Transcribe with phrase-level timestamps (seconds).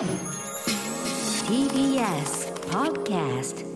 [0.00, 0.08] TBS
[2.70, 3.66] Podcast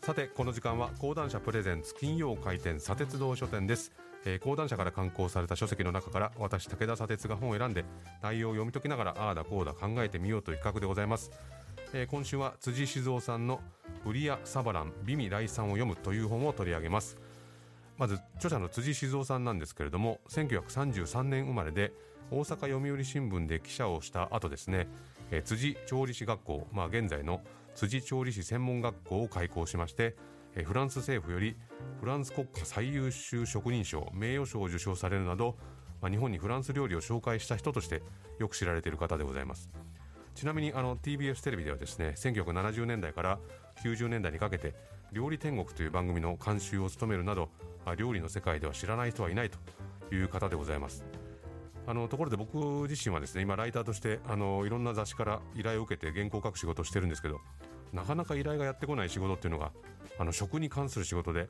[0.00, 3.92] さてこの時間は講談社プレゼンツ金曜開店砂鉄道書店です、
[4.24, 7.84] えー、講談社から刊行された書籍の中から私武田砂鉄が本を選んで
[8.22, 11.30] 内容を読み解きながらああだこうだ考えてみようという企画でございます、
[11.92, 13.60] えー、今週は辻静雄さんの
[14.06, 17.18] ブリア・サバラン美味来産を読むという本を取り上げます。
[18.02, 21.92] まず著者の辻静雄さんなんですけれども1933年生まれで
[22.32, 24.88] 大阪読売新聞で記者をした後ですね、
[25.30, 27.42] えー、辻調理師学校、まあ、現在の
[27.76, 30.16] 辻調理師専門学校を開校しまして
[30.64, 31.54] フランス政府より
[32.00, 35.56] フランス国家最優秀職人賞名誉賞を受賞されるなど、
[36.00, 38.02] まあ、日本にフランス料理を紹介した人として
[38.40, 39.70] よく知られている方でございます。
[40.34, 43.38] ちなみにあの TBS テレビではですね1970年代から
[43.84, 44.74] 90年代にかけて
[45.12, 47.50] 「料理天国」という番組の監修を務めるなど、
[47.96, 49.58] 料理の世界では知らない人はいないと
[50.14, 51.04] いう方でございます。
[51.86, 52.56] あのところで僕
[52.88, 57.40] 自身はですね今ライターとしてあのいろんな雑誌から依頼を受けて原稿を書く仕事をしてるんですけど
[57.92, 59.72] なかなか依頼がやってこない仕事っていうのが
[60.16, 61.48] あの食に関する仕事で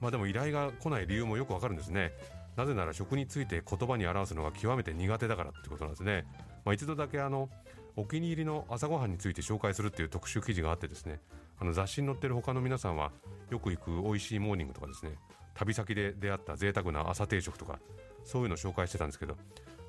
[0.00, 2.12] まあでも依頼が来ない理由もよくわかるんですね。
[2.56, 6.26] なぜなら食について言葉に表すのが極めて苦手だからってことなんですね、
[6.66, 7.48] まあ、一度だけあの
[7.96, 11.20] お気に入りの朝ごはんについて紹介するっていう特集記事があってですね
[11.62, 13.12] あの雑誌に載ってる他の皆さんは
[13.48, 15.12] よく行く美味しいモーニングとかですね
[15.54, 17.78] 旅先で出会った贅沢な朝定食とか
[18.24, 19.36] そういうのを紹介してたんですけど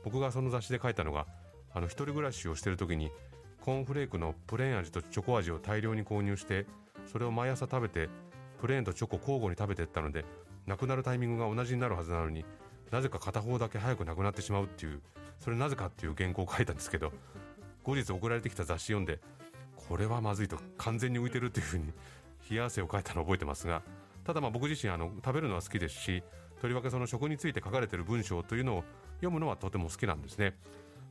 [0.03, 1.25] 僕がその雑誌で書いたのが
[1.73, 3.09] あの一人暮らしをしてる時に
[3.59, 6.67] コーンフレークのプレーン味とチョコ味を大量に購入して
[7.11, 8.07] それを毎朝食べて
[8.61, 10.25] プレーンとチョコ交互に食べてったので
[10.67, 12.45] なくなるタイミングが同じになるはずなのに
[12.91, 15.01] なぜか片方だけ早くなくなってしまうっていう
[15.39, 17.11] それなぜかっていう原稿を書いたんですけど
[17.83, 19.21] 後日送られてきた雑誌読んで
[19.87, 21.93] これはまずいと完全に浮いてるっていうふうに
[22.49, 23.81] 冷や汗をかいたのを覚えてますが
[24.23, 26.23] ただまあ僕自身あの食べるのは好きですし
[26.61, 28.83] とりわけその食について書かれてる文章というのを
[29.15, 30.57] 読むのはとても好きなんですね、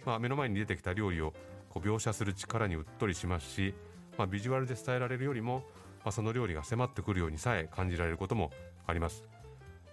[0.06, 1.34] まあ、目の前に出てきた料理を
[1.68, 3.74] こう描写する力にうっとりしますし、
[4.16, 5.66] まあ、ビジュアルで伝えられるよりも、
[6.04, 8.50] まあ、その料理が迫ってくるようにさえ感じられることも
[8.86, 9.24] あります。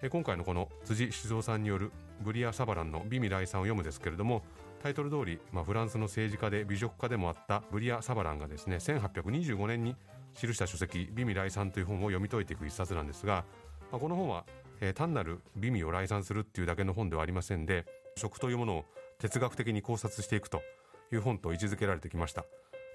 [0.02, 1.92] え今回のこの辻静雄さんによる
[2.22, 4.44] ブリア・サバランの美味来産を読むですけれども
[4.82, 9.96] タイトル通り、まあ、フランスの政治家で美食家でもあったブリア・サバランがですね1825年に
[10.34, 13.46] 記した書籍「美味来産」という本を読み解いていく一冊なんですが、
[13.92, 14.46] まあ、この本は、
[14.80, 17.86] えー、単なる美味を来産するっていうだけの本ではありませんで
[18.18, 18.86] 食というものを
[19.20, 20.62] 哲学的に考察していくと
[21.12, 22.46] いう本と位置づけられてきました。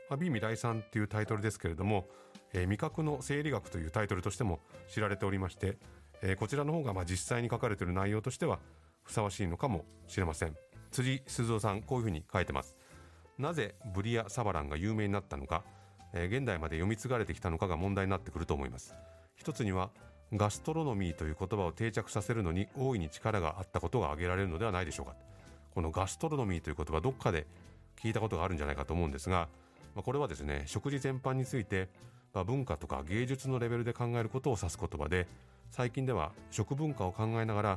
[0.09, 2.06] まあ、美味来産っていうタイトルですけれども、
[2.53, 5.78] えー、味覚の生理学というタイトルとしても知られておりまして、
[6.22, 8.59] えー、こちらの方がまあ実際に書かれている内容としては
[9.03, 10.56] ふさわしいのかもしれません
[10.94, 12.77] 辻鈴夫さんこういうふうに書いてます。
[13.37, 15.65] なぜブリア・サバランが有名になったのか、
[16.12, 18.94] えー、現代まで読み継がれてきたのかが問題になってくると思います。
[19.34, 19.91] 一つには
[20.33, 25.16] ガストロノミーという言葉を定着させるのに大いに力があったことが挙げられるのではないでしょうか。
[25.75, 27.49] このガストロノミーという言葉どっかで
[28.00, 29.49] 聞いたことがあるんじゃないかと思うんですが、
[29.97, 31.88] まあ、これはですね食事全般について、
[32.33, 35.27] まあ、文化とか芸術のレベルで考えることを指す言葉で
[35.72, 37.69] 最近では食文化を考えながら、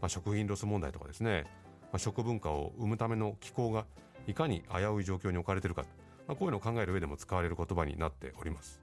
[0.00, 1.44] まあ、食品ロス問題とかですね、
[1.92, 3.86] まあ、食文化を生むための機構が
[4.26, 5.84] いかに危うい状況に置かれているか、
[6.26, 8.80] まあ、こういうのを考える上でも使われる言葉になっております、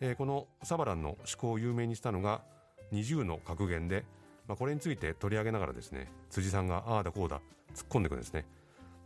[0.00, 2.42] えー、このサバランの思考を有名にしたのが
[2.92, 4.04] 20の格言で、
[4.46, 7.40] まあ、これについて取り上げながらですね辻さんがああだこうだ
[7.74, 8.46] 突っ込んでいくんですね。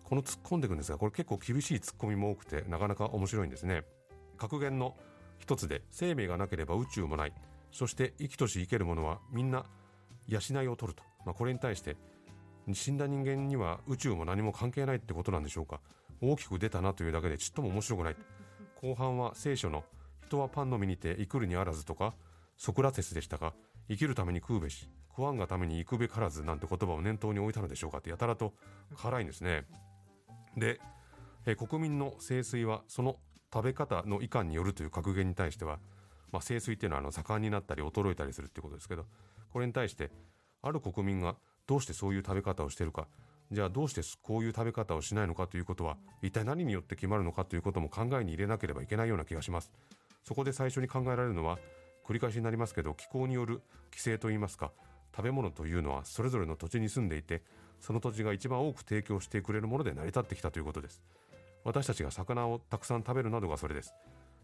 [0.05, 3.83] この突っ込んでいくんですがこれ結構厳しい突っ込みも多くてなかなか面白いんですね。
[4.37, 4.95] 格言の
[5.39, 7.33] 一つで生命がなければ宇宙もない。
[7.73, 9.65] そして生きとし生けるものはみんな
[10.29, 11.97] 養いを取ると、まあ、これに対して
[12.73, 15.81] 死んだ人間には宇宙も何も関係ないってことなんでしょうか。
[16.21, 18.17] 大きく出たなというだけでちっとも面白くない。
[18.81, 19.85] 後半は聖書の
[20.27, 22.15] 人はパンの実にて生くるにあらずとか
[22.57, 23.53] ソクラテスでしたが
[23.89, 28.55] 生きるために食うべし食わんがために行くべからずなんて言葉を念頭に置いたのでしょうかってやたらと
[28.97, 29.67] 辛いんですね。
[30.57, 30.81] で、
[31.57, 33.17] 国民の聖水はその
[33.53, 35.79] 食べ方のいかんによるという格言に対しては
[36.33, 39.05] まあ、清水っていうのはあの盛んになったり衰えたりするっていうことですけど
[39.53, 40.11] これに対して
[40.63, 41.37] ある国民が
[41.73, 43.09] どうしてそういう食べ方をしてるか。
[43.51, 49.73] じゃあどうしてこういう食べ方をしないのかということは一体何によって決まるのかということも考えに入れなければいけないような気がします。
[50.23, 51.59] そこで最初に考えられるのは
[52.07, 54.71] 繰り返しになりますけど気候による規制といいますか
[55.17, 57.41] 食べ物というのはそれぞれの土地に住んでいて
[57.81, 61.03] その土地が一番多く提供してくれるもので成り立ってきたということです。
[61.65, 63.95] 私たちが魚をたくさん食べるなどがそれです。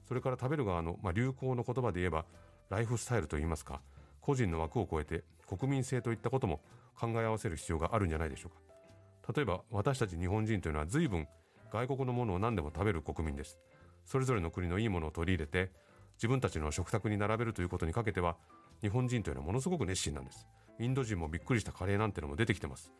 [0.08, 2.24] それから食べる側の、まあ、流行の言葉で言えば
[2.70, 3.82] ライフスタイルといいますか
[4.22, 6.60] 個人の枠を超えて国民性といったことも
[6.98, 9.34] 考え合わせる必要があるんじゃないでしょうか。
[9.34, 11.28] 例えば私たち日本人というのは随分
[11.70, 13.58] 外国のものを何でも食べる国民です。
[14.04, 15.70] それぞれの国のいいものを取り入れて
[16.16, 18.36] 自分たちの食卓に並べるということにかけては
[18.80, 20.46] 日本人というのはものすごく熱心なんです。
[20.80, 22.92] インド人もびっくりしたカレーなんてのも出てきてます。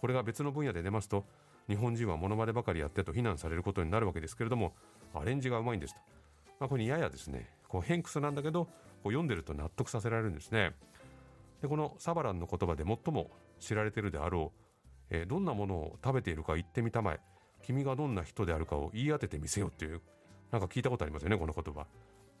[0.00, 1.24] これが別の分野で出ますと
[1.68, 4.74] 日本人はモノマネばかりやってと非難されることになるわけですけれども
[5.14, 6.00] アレンジがうまいんですと、
[6.60, 7.48] まあ、これにややですね。
[7.68, 8.70] こう偏屈なんだけどこ
[9.06, 10.72] う読んでると納得させられるんですね。
[11.62, 17.20] でこのサバランの言葉で最も知られてるであろう、えー、どんなものを食べているか言ってみたまえ
[17.62, 20.00] 君がどんな人であるかを言い当ててみせよっていう
[20.50, 21.86] なんか聞いたことありますよねこの言葉。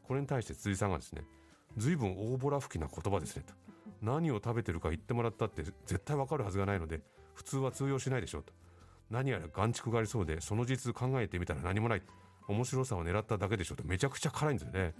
[0.02, 1.22] これに対して辻さんがですね
[1.76, 3.54] 随分大ぼら吹きな言葉ですねと。
[4.00, 7.00] 何を食べてるか言ってもらったって絶対わかるはずがないので
[7.34, 8.52] 普通は通用しないでしょうと。
[9.10, 12.02] 何やら眼蓄がありそうでその実考えてみたら何もない
[12.46, 13.84] 面白さを狙っただけでしょうと。
[13.84, 14.94] めちゃくちゃ辛いんですよね、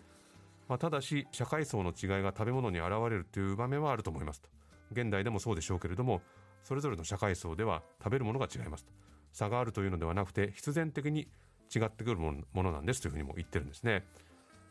[0.68, 4.48] まあ、ただし社会層の違いが食べ物に現れるという場面はあると思いますと。
[4.92, 6.22] 現代でもそうでしょうけれども
[6.62, 8.92] それぞれの社会層では食べるものが違いますと。
[9.32, 11.28] 差があるというのではなくて必然的に
[11.74, 14.04] 違ってくるものなんですというふうにも言ってるんですね。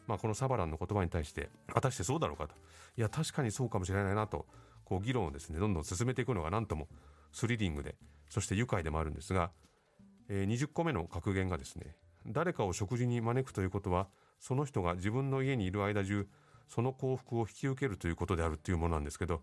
[0.07, 2.55] まあ、このサバランの言葉に対して果たしてそうだろうかと。
[2.95, 4.45] いや確かにそうかもしれないなと
[4.85, 6.87] こう議論をですねどんどん進めていくのが何とも
[7.31, 7.95] スリリングで
[8.29, 9.51] そして愉快でもあるんですが、
[10.29, 11.95] えー、20個目の格言がですね
[12.25, 14.07] 誰かを食事に招くということは
[14.39, 16.27] その人が自分の家にいる間中
[16.67, 19.41] その幸福を引き受けるということであるというものなんですけど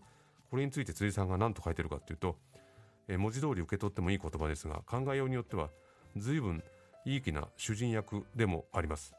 [0.49, 2.37] これについて辻さんが何と書いてるかというと、
[3.07, 5.69] え、文字通り受け取ってもいい言葉ですが考えようによっては
[6.15, 6.63] 随分
[7.05, 9.13] いい気な主人役でもあります。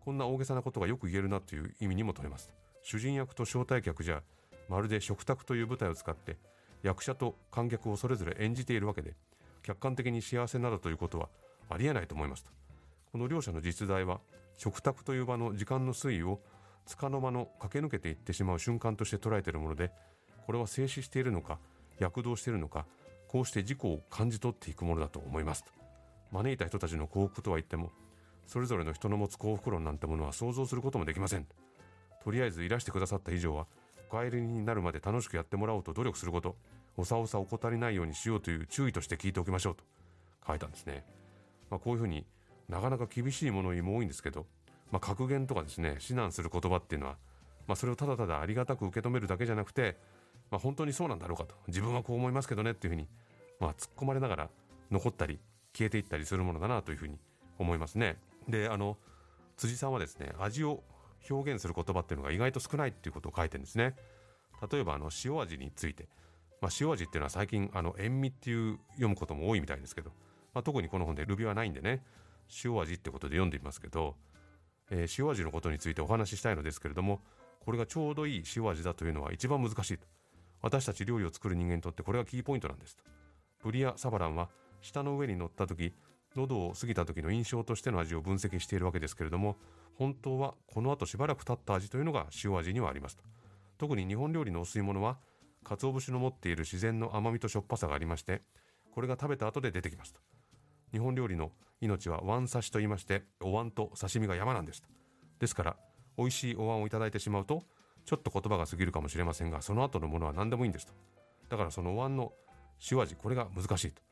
[0.00, 2.50] こんな大げさなことがよく言えるなという意味にも取れます。
[2.82, 4.22] 主人役と招待客じゃ
[4.68, 6.38] まるで食卓という舞台を使って
[6.82, 9.14] 役者と観客をそれぞれ演じているわけで
[9.62, 11.28] 客観的に幸せなどということは
[11.68, 12.50] ありえないと思いますと。
[13.12, 14.20] この両者の実在は
[14.56, 16.40] 食卓という場の時間の推移を
[16.86, 19.90] 束の間の駆け抜けていってしまう瞬間として捉えているもので
[20.46, 21.58] これは静止しているのか
[21.98, 22.86] 躍動しているのか
[23.28, 25.64] こうして自己を感じ取っていくものだと思います。
[26.32, 27.90] 招いた人たちの幸福とは言っても
[28.46, 31.46] それぞれの人の持つ幸福論なんてものは想像することもできません。
[32.22, 33.66] とりあえずいらしてくださった以上は
[34.10, 36.56] お帰りになるまで楽しくやってもらおうと努力すること
[36.96, 39.84] おさおさ怠りないようにしようという注意として聞いておきましょうと
[40.46, 41.04] 書いたんですね、
[41.70, 42.26] まあ、こういうふうに
[42.70, 44.46] なかなか厳しい物言いも多いんですけど、
[44.92, 47.16] まあ、格言とかですね指南する言葉っていうのは、
[47.66, 49.96] まあ、それをただただありがたく受け止めるだけじゃなくて、
[50.50, 51.54] まあ、本当にそうなんだろうかと。
[51.66, 53.08] 自分はこう思いますけどねっていうふうに、
[53.58, 54.50] まあ、突っ込まれながら
[54.90, 55.40] 残ったり
[55.72, 57.18] 消えていったりするものだなというふうに
[57.58, 58.16] 思いますね。
[58.48, 58.96] であの
[59.56, 60.82] 辻さんはですね味を
[61.28, 63.94] 表現する言葉っていうのが意外と少ないっていうことを書いてるんですね。
[64.70, 66.08] 例えばあの塩味について、
[66.60, 70.10] まあ、塩味っていうのは最近あの塩味っていう読むことも多いみたいですけど、
[70.54, 72.02] まあ、特にこの本でルビはないんでね。
[72.64, 74.16] 塩味ってことで読んでみますけど、
[74.90, 77.20] えー、塩味のことについてお話ししたいのですけれども
[77.60, 80.06] これがちょうどいい塩味だというのは一番難しいと。
[80.62, 83.04] 私たち料理を作る人間にとってこれがキーポイントなんですと。
[83.62, 84.48] ブリア・サバランは
[84.80, 85.94] 舌の上に乗った時
[86.36, 89.56] 喉を過ぎた時の印象としての味を分析しているわけですけれども
[89.94, 93.24] 本当はこの後しばらく経った味というのが塩味にはありますと。
[93.78, 95.18] 特に日本料理のお吸い物は
[95.64, 98.42] 鰹節の持っている自然の甘みとしょっぱさがありまして
[98.92, 100.20] これが食べた後で出てきますと。
[100.92, 104.82] 日本料理の命は椀刺しと言いましてお椀と刺身が山なんです
[105.38, 105.76] ですから
[106.16, 107.62] 美味しいお椀をいただいてしまうと
[108.04, 110.92] ちょっと言葉が過ぎるかもしれませんがその後のものは何でもいいんですと。
[111.48, 112.32] だからそのお椀の
[112.90, 114.02] 塩味これが難しいと。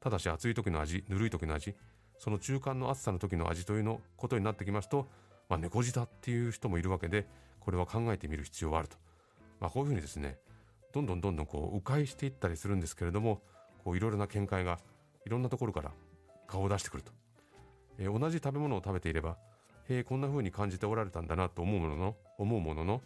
[0.00, 1.74] ただし暑い時の味ぬるい時の味
[2.18, 5.08] その中間の暑さの時の味というのことになってきますと、
[5.48, 7.26] まあ、猫舌っていう人もいるわけで
[7.60, 8.96] これは考えてみる必要はあると、
[9.60, 10.38] まあ、こういうふうにですね
[10.92, 13.42] どんどんどんどんこう迂回していったりするんですけれども
[13.86, 14.78] いろいろな見解が
[15.26, 15.92] いろんなところから
[16.46, 17.12] 顔を出してくると、
[17.98, 19.36] えー、同じ食べ物を食べていれば
[19.88, 23.02] へえこんな風に感じておられたんだなと思うものの思うものの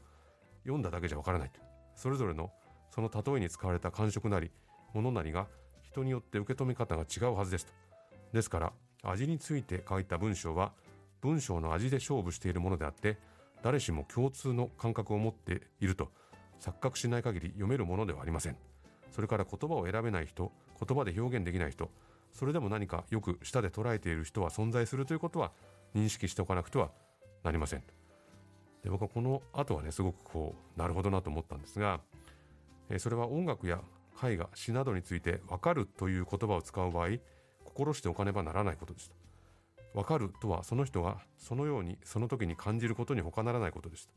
[0.62, 1.61] 読んだだけじゃわからないと
[1.94, 2.50] それぞれの
[2.90, 4.50] その例えに使われた感触なり
[4.94, 5.47] ものなりが
[5.82, 7.73] 人によって受け止め方が違うはずですと。
[8.32, 10.73] ですから味について書いた文章は
[11.20, 13.18] 文章の味で勝負しているものであって
[13.62, 16.09] 誰しも共通の感覚を持っていると
[16.61, 18.56] 錯覚しない限り読めるものではありません。
[19.11, 21.90] それから言葉を選べない人言葉で表現できない人
[22.32, 25.52] それでも何かよく舌で捉えている人は存在するということは
[25.94, 26.90] 認識しておかなくては
[27.42, 27.82] なりません。
[28.82, 32.00] で僕はこの後はねすごくこうなるほどなと思ったんですが、
[32.88, 33.80] えそれは音楽や
[34.22, 37.08] 絵画詩などについて分かるという言葉を使う場合
[37.64, 39.10] 心しておかねばならないことです
[39.94, 44.10] 分かるとはその人がそのようにその時に感じることに他ならないことです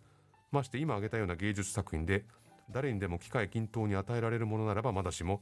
[0.51, 2.25] まして今挙げたような芸術作品で
[2.71, 5.41] 誰にでも機械均等に与えられるものならばまだしも、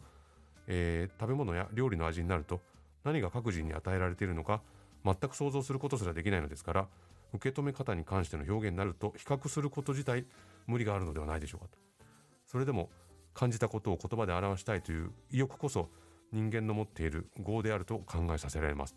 [0.67, 2.61] えー、食べ物や料理の味になると
[3.03, 4.61] 何が各人に与えられているのか
[5.03, 6.87] 全く想像することすらできないのですから
[7.33, 10.25] 受け止め方に関しての表現になると比較すること自体
[10.67, 11.77] 無理があるのではないでしょうかと
[12.45, 12.89] それでも
[13.33, 15.89] 感じたことを言葉で表したいという意欲こそ
[16.31, 18.95] 人間の持っている業であると考えさせられます。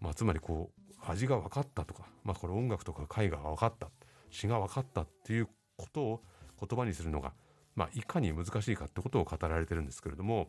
[0.00, 3.88] まあ、つまりこう味が分かったとか、まあ、これ音楽とか絵画が分かった
[4.30, 6.22] 詩が分かったっていうことを
[6.60, 7.32] 言葉にするのが、
[7.74, 10.48] まあ、いかに難しいかってことを語られてるんですけれども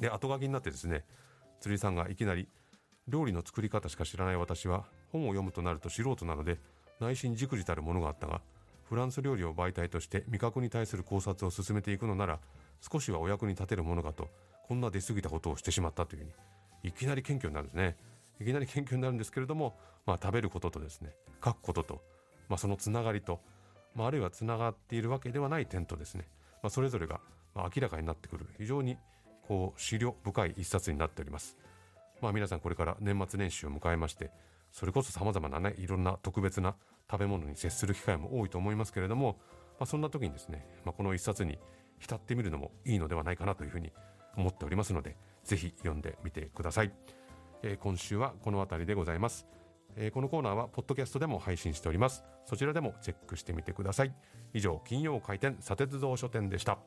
[0.00, 1.04] で後書きになってですね
[1.60, 2.48] 釣りさんがいきなり
[3.08, 6.58] 料理の作り方しか知らない私は本を読むとなると素人なので
[7.00, 8.40] 内心じくじたるものがあったが
[8.84, 12.38] フランス料理を媒体として味覚に対する考察を進めていくのなら
[12.80, 14.28] 少しはお役に立てるものかと
[14.68, 16.32] こんな出過ぎたことをしてしまったというふうに
[16.84, 17.96] いきなり謙虚になるんですね。
[18.40, 21.10] いきなり謙虚になるんですけれども、まあ、食べることとですね
[21.44, 22.02] 書くことと、
[22.48, 23.40] まあ、そのつながりと、
[23.94, 26.24] まあ、あるいはつながっているわけではない点とですね、
[26.62, 27.20] まあ、それぞれが
[27.54, 28.46] 明らかになってくる。
[28.58, 28.96] 非常に
[29.52, 31.58] こう資料深い一冊になっております。
[32.22, 34.30] まあ皆さんこれから年末年始を迎えまして
[34.70, 36.74] それこそ様々なねいろんな特別な
[37.10, 39.36] 食べ物に接する機会も多いと思いますけれども、
[39.78, 41.58] まあ、そんな時にですね、まあ、この一冊に
[41.98, 43.92] 浸ってみるのもいいのではないかなというふうに
[44.38, 46.92] 思っておりますのでぜひ読んでみてください、
[47.62, 49.46] えー、今週はこの辺りでございます、
[49.96, 52.24] えー、このコーナーはポッドキャストでも配信しております。
[52.46, 54.14] そちらでもチェックしてみてください。
[54.54, 56.78] 以上金曜開店砂鉄道書店でした。